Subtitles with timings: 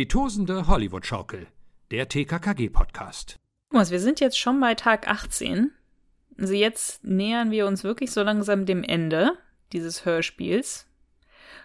[0.00, 1.46] Die tosende Hollywood-Schaukel,
[1.90, 3.36] der TKKG-Podcast.
[3.70, 5.72] Thomas, wir sind jetzt schon bei Tag 18.
[6.38, 9.32] Also jetzt nähern wir uns wirklich so langsam dem Ende
[9.74, 10.86] dieses Hörspiels.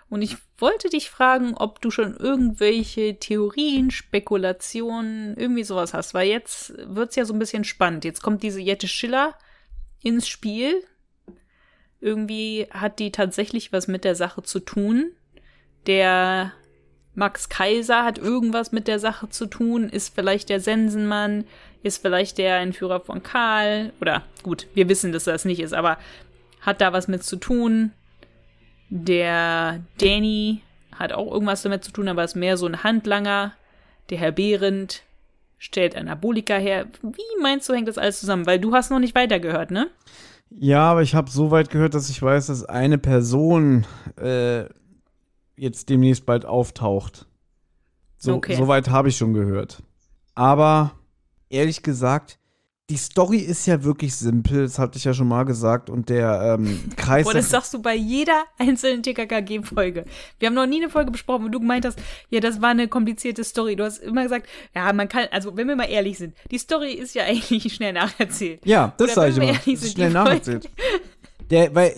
[0.10, 6.14] Und ich wollte dich fragen, ob du schon irgendwelche Theorien, Spekulationen, irgendwie sowas hast.
[6.14, 8.04] Weil jetzt wird's ja so ein bisschen spannend.
[8.04, 9.40] Jetzt kommt diese Jette Schiller
[10.04, 10.84] ins Spiel.
[12.02, 15.14] Irgendwie hat die tatsächlich was mit der Sache zu tun.
[15.88, 16.52] Der
[17.16, 21.46] Max Kaiser hat irgendwas mit der Sache zu tun, ist vielleicht der Sensenmann,
[21.82, 25.98] ist vielleicht der Entführer von Karl, oder gut, wir wissen, dass das nicht ist, aber
[26.62, 27.91] hat da was mit zu tun.
[28.90, 30.62] Der Danny
[30.93, 33.54] hat auch irgendwas damit zu tun, aber ist mehr so ein Handlanger.
[34.10, 35.04] Der Herr Behrendt
[35.58, 36.88] stellt Anabolika her.
[37.02, 38.46] Wie meinst du, hängt das alles zusammen?
[38.46, 39.88] Weil du hast noch nicht weitergehört, ne?
[40.49, 43.86] Ja, aber ich habe so weit gehört, dass ich weiß, dass eine Person
[44.18, 44.66] äh,
[45.58, 47.28] jetzt demnächst bald auftaucht.
[48.18, 48.56] So, Okay.
[48.56, 49.84] so weit habe ich schon gehört.
[50.34, 50.92] Aber
[51.50, 52.40] ehrlich gesagt,
[52.92, 55.90] die Story ist ja wirklich simpel, das hatte ich ja schon mal gesagt.
[55.90, 57.26] Und der ähm, Kreis.
[57.26, 60.06] Boah, das sagst du bei jeder einzelnen TKKG-Folge.
[60.38, 61.98] Wir haben noch nie eine Folge besprochen, wo du gemeint hast,
[62.30, 63.76] ja, das war eine komplizierte Story.
[63.76, 66.92] Du hast immer gesagt, ja, man kann, also wenn wir mal ehrlich sind, die Story
[66.92, 68.64] ist ja eigentlich schnell nacherzählt.
[68.66, 69.46] ja, das sage ich immer.
[69.48, 70.70] ehrlich Das ist sind, schnell nacherzählt.
[71.50, 71.96] Der, weil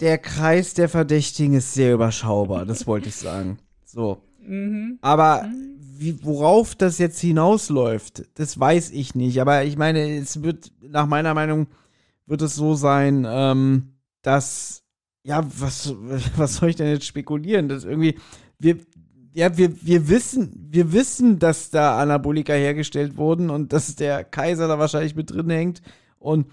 [0.00, 3.58] der Kreis der Verdächtigen ist sehr überschaubar, das wollte ich sagen.
[3.84, 4.22] So.
[4.42, 4.98] Mhm.
[5.02, 5.48] Aber
[6.00, 9.40] wie, worauf das jetzt hinausläuft, das weiß ich nicht.
[9.40, 11.66] Aber ich meine, es wird, nach meiner Meinung,
[12.26, 14.82] wird es so sein, ähm, dass,
[15.24, 15.94] ja, was,
[16.36, 17.68] was soll ich denn jetzt spekulieren?
[17.68, 18.18] Das irgendwie,
[18.58, 18.78] wir,
[19.34, 24.68] ja, wir, wir wissen, wir wissen, dass da Anabolika hergestellt wurden und dass der Kaiser
[24.68, 25.82] da wahrscheinlich mit drin hängt.
[26.18, 26.46] Und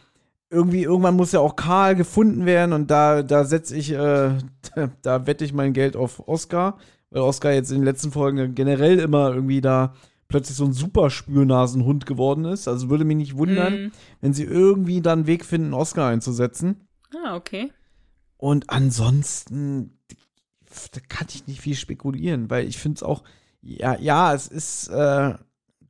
[0.50, 4.38] irgendwie, irgendwann muss ja auch Karl gefunden werden und da, da setze ich, äh,
[5.02, 6.78] da, wette ich mein Geld auf Oscar,
[7.09, 9.94] weil Oscar jetzt in den letzten Folgen generell immer irgendwie da
[10.28, 12.68] plötzlich so ein super Spürnasenhund geworden ist.
[12.68, 13.91] Also würde mich nicht wundern, Mhm.
[14.22, 16.88] wenn sie irgendwie dann einen Weg finden, Oscar einzusetzen.
[17.25, 17.72] Ah, okay.
[18.38, 19.97] Und ansonsten
[20.91, 23.24] da kann ich nicht viel spekulieren, weil ich finde es auch,
[23.62, 25.34] ja, ja, es ist äh,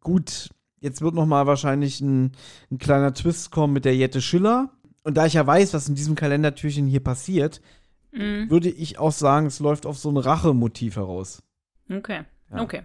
[0.01, 0.50] gut.
[0.79, 2.31] Jetzt wird noch mal wahrscheinlich ein,
[2.71, 4.69] ein kleiner Twist kommen mit der Jette Schiller.
[5.03, 7.61] Und da ich ja weiß, was in diesem Kalendertürchen hier passiert,
[8.11, 8.49] Mhm.
[8.49, 11.43] würde ich auch sagen, es läuft auf so ein Rachemotiv heraus.
[11.89, 12.21] Okay.
[12.51, 12.61] Ja.
[12.61, 12.83] Okay.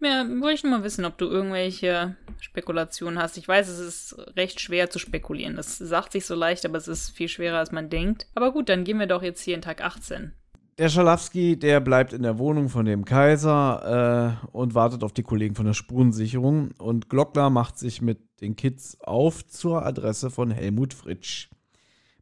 [0.00, 3.38] Ja, wollte ich nur mal wissen, ob du irgendwelche Spekulationen hast.
[3.38, 5.56] Ich weiß, es ist recht schwer zu spekulieren.
[5.56, 8.26] Das sagt sich so leicht, aber es ist viel schwerer, als man denkt.
[8.34, 10.32] Aber gut, dann gehen wir doch jetzt hier in Tag 18.
[10.78, 15.22] Der Schalowski, der bleibt in der Wohnung von dem Kaiser äh, und wartet auf die
[15.22, 16.72] Kollegen von der Spurensicherung.
[16.76, 21.48] Und Glockner macht sich mit den Kids auf zur Adresse von Helmut Fritsch.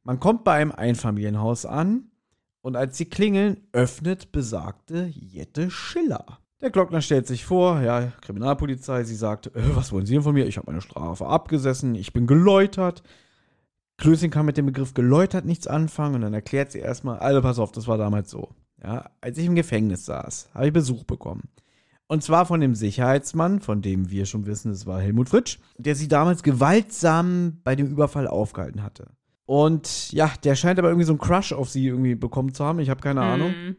[0.04, 2.12] Man kommt bei einem Einfamilienhaus an
[2.60, 6.38] und als sie klingeln, öffnet besagte Jette Schiller.
[6.60, 10.32] Der Glockner stellt sich vor, ja, Kriminalpolizei, sie sagt, äh, was wollen Sie denn von
[10.32, 10.46] mir?
[10.46, 13.02] Ich habe meine Strafe abgesessen, ich bin geläutert.
[13.96, 17.58] Klößchen kann mit dem Begriff geläutert nichts anfangen und dann erklärt sie erstmal, also pass
[17.58, 18.50] auf, das war damals so.
[18.82, 21.48] Ja, als ich im Gefängnis saß, habe ich Besuch bekommen.
[22.06, 25.94] Und zwar von dem Sicherheitsmann, von dem wir schon wissen, es war Helmut Fritsch, der
[25.94, 29.06] sie damals gewaltsam bei dem Überfall aufgehalten hatte.
[29.46, 32.78] Und ja, der scheint aber irgendwie so einen Crush auf sie irgendwie bekommen zu haben.
[32.78, 33.50] Ich habe keine Ahnung.
[33.50, 33.76] Mhm.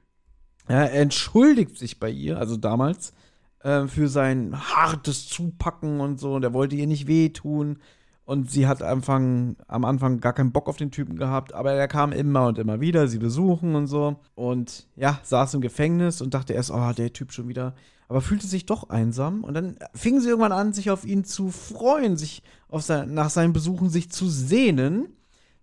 [0.67, 3.13] Ja, er entschuldigt sich bei ihr, also damals,
[3.59, 6.33] äh, für sein hartes Zupacken und so.
[6.33, 7.79] Und er wollte ihr nicht wehtun.
[8.25, 11.87] Und sie hat Anfang, am Anfang gar keinen Bock auf den Typen gehabt, aber er
[11.87, 14.15] kam immer und immer wieder, sie besuchen und so.
[14.33, 17.75] Und ja, saß im Gefängnis und dachte erst, oh, der Typ schon wieder.
[18.07, 19.43] Aber fühlte sich doch einsam.
[19.43, 22.41] Und dann fing sie irgendwann an, sich auf ihn zu freuen, sich
[22.71, 25.07] sein, nach seinen Besuchen sich zu sehnen.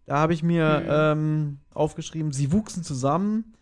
[0.06, 3.54] Da habe ich mir ähm, aufgeschrieben, sie wuchsen zusammen.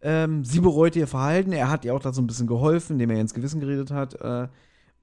[0.00, 1.52] Ähm, sie bereute ihr Verhalten.
[1.52, 3.90] Er hat ihr auch da so ein bisschen geholfen, indem er ihr ins Gewissen geredet
[3.90, 4.14] hat.
[4.20, 4.48] Äh,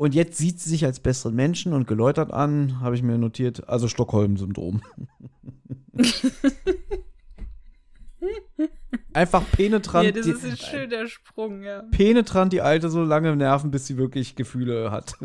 [0.01, 3.69] und jetzt sieht sie sich als besseren Menschen und geläutert an, habe ich mir notiert.
[3.69, 4.81] Also Stockholm-Syndrom.
[9.13, 10.07] Einfach penetrant.
[10.07, 11.83] Ja, das ist ein schöner Sprung, ja.
[11.91, 15.13] penetrant die Alte so lange nerven, bis sie wirklich Gefühle hat.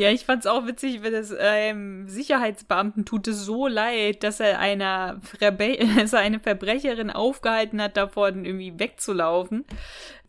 [0.00, 4.58] Ja, ich fand's auch witzig, wenn das ähm, Sicherheitsbeamten tut es so leid, dass er
[4.58, 9.66] einer Verbe dass er eine Verbrecherin aufgehalten hat, davon irgendwie wegzulaufen.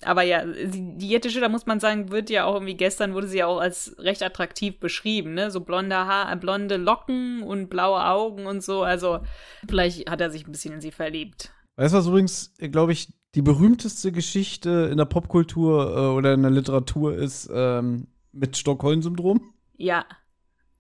[0.02, 3.38] Aber ja, die, Jette Schiller, muss man sagen, wird ja auch irgendwie gestern wurde sie
[3.38, 5.52] ja auch als recht attraktiv beschrieben, ne?
[5.52, 8.84] So blonde Haar, äh, blonde Locken und blaue Augen und so.
[8.84, 9.22] Also
[9.70, 11.54] vielleicht hat er sich ein bisschen in sie verliebt.
[11.78, 16.42] Weißt du, was übrigens, glaube ich, die berühmteste Geschichte in der Popkultur äh, oder in
[16.42, 19.51] der Literatur ist ähm, mit Stockholm-Syndrom?
[19.82, 20.06] Ja,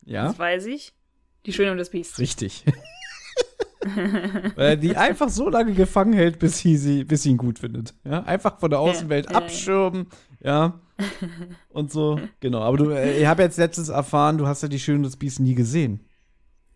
[0.06, 0.26] Ja.
[0.28, 0.94] das weiß ich.
[1.46, 2.20] Die Schöne und das Biest.
[2.20, 2.64] Richtig.
[4.56, 7.58] Weil er die einfach so lange gefangen hält, bis sie, sie, bis sie ihn gut
[7.60, 7.96] findet.
[8.04, 8.22] Ja?
[8.24, 10.08] Einfach von der Außenwelt Ja, ja, abschirmen,
[10.40, 10.80] Ja.
[11.70, 12.62] Und so, genau.
[12.62, 15.40] Aber du, äh, ich habe jetzt letztens erfahren, du hast ja die Schöne des Biest
[15.40, 16.06] nie gesehen.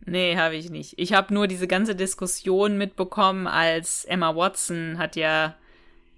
[0.08, 0.96] Nee, habe ich nicht.
[0.98, 5.56] Ich habe nur diese ganze Diskussion mitbekommen, als Emma Watson hat ja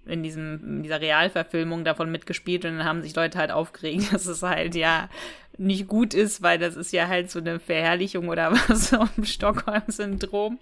[0.08, 4.26] in, diesem, in dieser Realverfilmung davon mitgespielt und dann haben sich Leute halt aufgeregt, dass
[4.26, 5.10] es halt ja
[5.58, 10.60] nicht gut ist, weil das ist ja halt so eine Verherrlichung oder was vom Stockholm-Syndrom.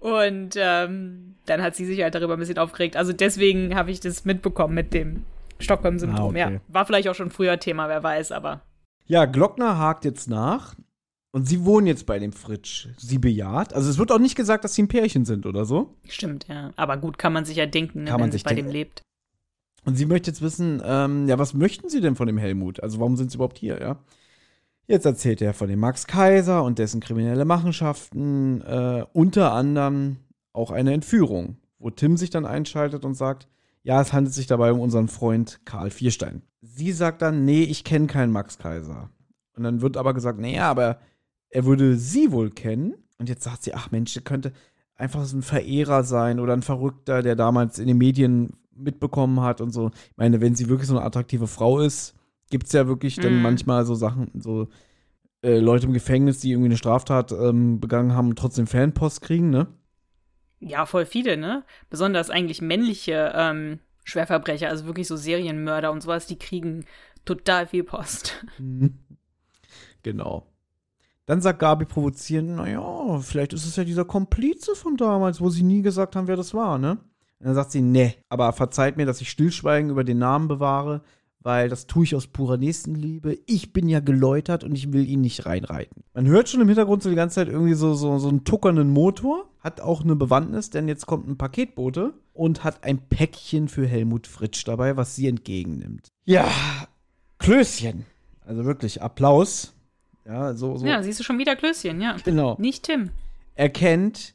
[0.00, 2.96] Und ähm, dann hat sie sich halt darüber ein bisschen aufgeregt.
[2.96, 5.24] Also deswegen habe ich das mitbekommen mit dem
[5.58, 6.36] Stockholm-Syndrom.
[6.36, 6.54] Ah, okay.
[6.54, 8.62] Ja, war vielleicht auch schon früher Thema, wer weiß, aber.
[9.06, 10.74] Ja, Glockner hakt jetzt nach.
[11.36, 12.88] Und sie wohnen jetzt bei dem Fritsch.
[12.96, 13.74] Sie bejaht.
[13.74, 15.94] Also es wird auch nicht gesagt, dass sie ein Pärchen sind oder so.
[16.08, 16.70] Stimmt, ja.
[16.76, 19.02] Aber gut, kann man sich ja denken, ne, kann wenn man sich bei dem lebt.
[19.84, 22.82] Und sie möchte jetzt wissen, ähm, ja, was möchten sie denn von dem Helmut?
[22.82, 23.98] Also warum sind sie überhaupt hier, ja?
[24.86, 30.16] Jetzt erzählt er von dem Max Kaiser und dessen kriminelle Machenschaften, äh, unter anderem
[30.54, 33.46] auch eine Entführung, wo Tim sich dann einschaltet und sagt,
[33.82, 36.40] ja, es handelt sich dabei um unseren Freund Karl Vierstein.
[36.62, 39.10] Sie sagt dann, nee, ich kenne keinen Max Kaiser.
[39.54, 40.98] Und dann wird aber gesagt, nee, aber
[41.50, 42.94] er würde sie wohl kennen.
[43.18, 44.52] Und jetzt sagt sie, ach Mensch, der könnte
[44.96, 49.60] einfach so ein Verehrer sein oder ein Verrückter, der damals in den Medien mitbekommen hat
[49.60, 49.90] und so.
[50.10, 52.14] Ich meine, wenn sie wirklich so eine attraktive Frau ist,
[52.50, 53.42] gibt es ja wirklich dann mhm.
[53.42, 54.68] manchmal so Sachen, so
[55.42, 59.50] äh, Leute im Gefängnis, die irgendwie eine Straftat ähm, begangen haben und trotzdem Fanpost kriegen,
[59.50, 59.66] ne?
[60.60, 61.64] Ja, voll viele, ne?
[61.90, 66.84] Besonders eigentlich männliche ähm, Schwerverbrecher, also wirklich so Serienmörder und sowas, die kriegen
[67.24, 68.44] total viel Post.
[68.58, 68.98] Mhm.
[70.02, 70.46] Genau.
[71.26, 75.64] Dann sagt Gabi provozierend, naja, vielleicht ist es ja dieser Komplize von damals, wo sie
[75.64, 76.98] nie gesagt haben, wer das war, ne?
[77.38, 81.02] Und dann sagt sie, ne, aber verzeiht mir, dass ich Stillschweigen über den Namen bewahre,
[81.40, 83.38] weil das tue ich aus purer Nächstenliebe.
[83.46, 86.02] Ich bin ja geläutert und ich will ihn nicht reinreiten.
[86.14, 88.90] Man hört schon im Hintergrund so die ganze Zeit irgendwie so, so, so einen tuckernden
[88.90, 89.48] Motor.
[89.60, 94.26] Hat auch eine Bewandtnis, denn jetzt kommt ein Paketbote und hat ein Päckchen für Helmut
[94.26, 96.08] Fritsch dabei, was sie entgegennimmt.
[96.24, 96.48] Ja,
[97.38, 98.06] Klößchen.
[98.44, 99.75] Also wirklich Applaus.
[100.26, 100.86] Ja, so, so.
[100.86, 102.16] Ja, siehst du schon wieder Klößchen, ja.
[102.24, 102.56] Genau.
[102.58, 103.10] Nicht Tim.
[103.54, 104.34] Erkennt,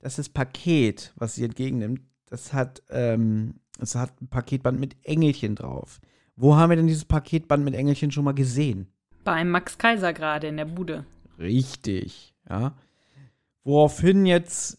[0.00, 5.54] dass das Paket, was sie entgegennimmt, das hat, ähm, das hat ein Paketband mit Engelchen
[5.54, 6.00] drauf.
[6.36, 8.88] Wo haben wir denn dieses Paketband mit Engelchen schon mal gesehen?
[9.24, 11.04] Bei Max Kaiser gerade in der Bude.
[11.38, 12.74] Richtig, ja.
[13.62, 14.78] Woraufhin jetzt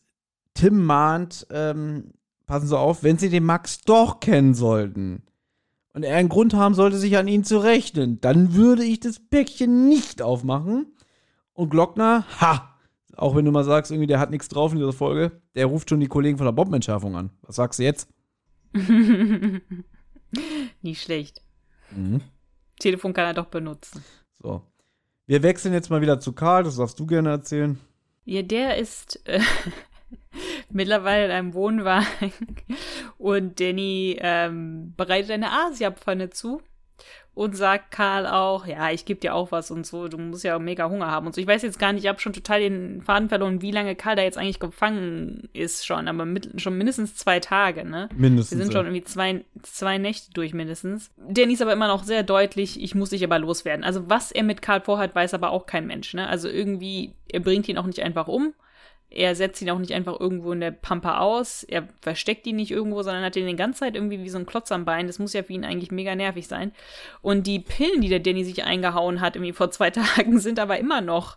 [0.53, 2.11] Tim mahnt, ähm,
[2.45, 5.23] passen Sie auf, wenn Sie den Max doch kennen sollten,
[5.93, 9.19] und er einen Grund haben sollte, sich an ihn zu rechnen, dann würde ich das
[9.19, 10.93] Päckchen nicht aufmachen.
[11.53, 12.77] Und Glockner, ha,
[13.15, 15.89] auch wenn du mal sagst, irgendwie, der hat nichts drauf in dieser Folge, der ruft
[15.89, 17.31] schon die Kollegen von der Bombenentschärfung an.
[17.41, 18.09] Was sagst du jetzt?
[20.81, 21.41] Nicht schlecht.
[21.95, 22.21] Mhm.
[22.79, 24.03] Telefon kann er doch benutzen.
[24.41, 24.61] So.
[25.27, 27.79] Wir wechseln jetzt mal wieder zu Karl, das darfst du gerne erzählen.
[28.25, 29.39] Ja, der ist äh,
[30.73, 32.33] mittlerweile in einem Wohnwagen
[33.17, 36.61] und Danny ähm, bereitet eine Asiapfanne zu
[37.33, 40.59] und sagt Karl auch, ja, ich gebe dir auch was und so, du musst ja
[40.59, 41.39] mega Hunger haben und so.
[41.39, 44.17] Ich weiß jetzt gar nicht, ich habe schon total den Faden verloren, wie lange Karl
[44.17, 48.09] da jetzt eigentlich gefangen ist schon, aber mit, schon mindestens zwei Tage, ne?
[48.15, 48.57] Mindestens.
[48.57, 51.09] Wir sind schon irgendwie zwei, zwei Nächte durch mindestens.
[51.17, 53.85] Danny ist aber immer noch sehr deutlich, ich muss dich aber loswerden.
[53.85, 56.27] Also was er mit Karl vorhat, weiß aber auch kein Mensch, ne?
[56.27, 58.53] Also irgendwie, er bringt ihn auch nicht einfach um
[59.13, 61.63] er setzt ihn auch nicht einfach irgendwo in der Pampa aus.
[61.63, 64.45] Er versteckt ihn nicht irgendwo, sondern hat ihn die ganze Zeit irgendwie wie so ein
[64.45, 65.07] Klotz am Bein.
[65.07, 66.71] Das muss ja für ihn eigentlich mega nervig sein.
[67.21, 70.79] Und die Pillen, die der Danny sich eingehauen hat, irgendwie vor zwei Tagen, sind aber
[70.79, 71.35] immer noch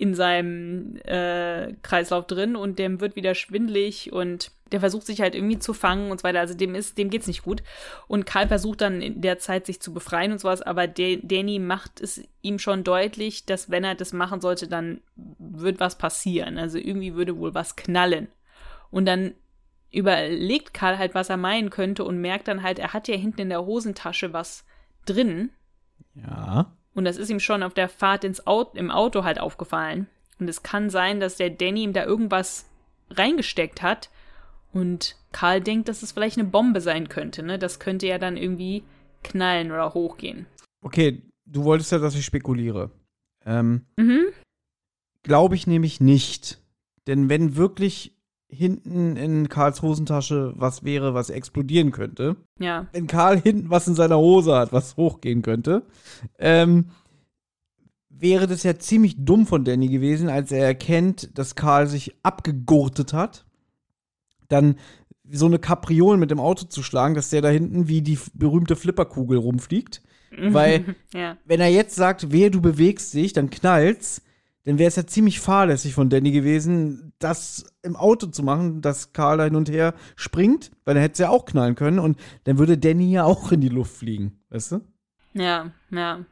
[0.00, 5.34] in seinem äh, Kreislauf drin und dem wird wieder schwindlig und der versucht sich halt
[5.34, 6.40] irgendwie zu fangen und so weiter.
[6.40, 7.62] Also dem ist, dem geht's nicht gut.
[8.08, 12.00] Und Karl versucht dann in der Zeit sich zu befreien und sowas, aber Danny macht
[12.00, 16.56] es ihm schon deutlich, dass wenn er das machen sollte, dann wird was passieren.
[16.56, 18.28] Also irgendwie würde wohl was knallen.
[18.90, 19.34] Und dann
[19.90, 23.42] überlegt Karl halt, was er meinen könnte und merkt dann halt, er hat ja hinten
[23.42, 24.64] in der Hosentasche was
[25.04, 25.50] drin.
[26.14, 26.72] Ja.
[27.00, 30.06] Und das ist ihm schon auf der Fahrt ins Auto, im Auto halt aufgefallen.
[30.38, 32.68] Und es kann sein, dass der Danny ihm da irgendwas
[33.08, 34.10] reingesteckt hat.
[34.74, 37.42] Und Karl denkt, dass es vielleicht eine Bombe sein könnte.
[37.42, 37.58] Ne?
[37.58, 38.84] Das könnte ja dann irgendwie
[39.22, 40.44] knallen oder hochgehen.
[40.82, 42.90] Okay, du wolltest ja, dass ich spekuliere.
[43.46, 44.26] Ähm, mhm.
[45.22, 46.60] Glaube ich nämlich nicht.
[47.06, 48.14] Denn wenn wirklich
[48.50, 52.36] hinten in Karls Hosentasche was wäre, was explodieren könnte.
[52.58, 52.86] Ja.
[52.92, 55.82] Wenn Karl hinten was in seiner Hose hat, was hochgehen könnte,
[56.38, 56.86] ähm,
[58.08, 63.12] wäre das ja ziemlich dumm von Danny gewesen, als er erkennt, dass Karl sich abgegurtet
[63.12, 63.46] hat,
[64.48, 64.76] dann
[65.30, 68.76] so eine Kapriole mit dem Auto zu schlagen, dass der da hinten wie die berühmte
[68.76, 70.02] Flipperkugel rumfliegt.
[70.38, 71.36] Weil, ja.
[71.44, 74.22] wenn er jetzt sagt, wehe, du bewegst dich, dann knallt's,
[74.64, 79.12] dann wäre es ja ziemlich fahrlässig von Danny gewesen, das im Auto zu machen, dass
[79.12, 82.58] Carla hin und her springt, weil er hätte es ja auch knallen können und dann
[82.58, 84.80] würde Danny ja auch in die Luft fliegen, weißt du?
[85.32, 86.24] Ja, ja.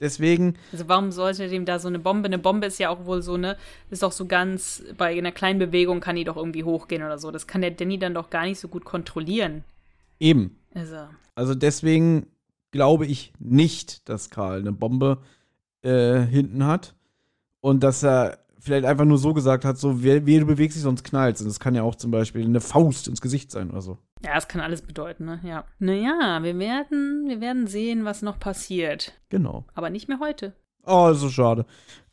[0.00, 2.26] Deswegen, Also warum sollte dem da so eine Bombe?
[2.26, 3.56] Eine Bombe ist ja auch wohl so, ne,
[3.88, 7.30] ist doch so ganz, bei einer kleinen Bewegung kann die doch irgendwie hochgehen oder so.
[7.30, 9.64] Das kann der Danny dann doch gar nicht so gut kontrollieren.
[10.18, 10.56] eben.
[10.74, 10.96] Also,
[11.34, 12.26] Also deswegen
[12.72, 15.18] glaube ich nicht, dass Karl eine Bombe
[15.82, 16.94] äh, hinten hat
[17.62, 21.02] und dass er vielleicht einfach nur so gesagt hat, so, wie, du bewegst dich, sonst
[21.02, 21.40] knallst.
[21.40, 23.98] Und das kann ja auch zum Beispiel eine Faust ins Gesicht sein oder so.
[24.22, 25.40] ja, das kann alles bedeuten, ne?
[25.42, 25.64] Ja.
[25.80, 29.14] Naja, wir werden, wir werden sehen, was noch passiert.
[29.30, 29.64] Genau.
[29.74, 30.52] Aber nicht mehr heute.
[30.84, 31.64] Oh, so schade.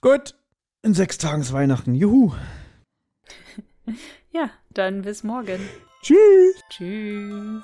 [0.02, 0.36] Gut,
[0.82, 1.94] in sechs Tagen ist Weihnachten.
[1.94, 2.32] Juhu.
[4.32, 5.60] Ja, dann bis morgen.
[6.04, 6.62] Tschüss.
[6.70, 7.64] Tschüss.